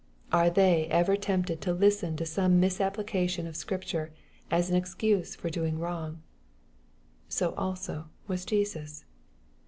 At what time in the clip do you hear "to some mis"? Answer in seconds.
2.17-2.81